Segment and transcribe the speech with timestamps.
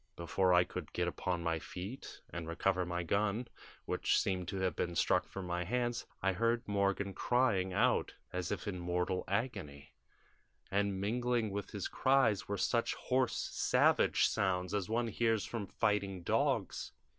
[0.15, 3.47] "Before I could get upon my feet and recover my gun,
[3.85, 8.51] which seemed to have been struck from my hands, I heard Morgan crying out as
[8.51, 9.93] if in mortal agony,
[10.71, 16.23] and mingling with his cries were such hoarse savage sounds as one hears from fighting
[16.23, 16.93] dogs.